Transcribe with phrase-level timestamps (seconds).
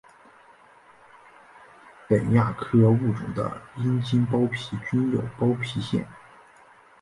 [2.07, 6.03] 本亚科物种的阴茎包皮均有包皮腺。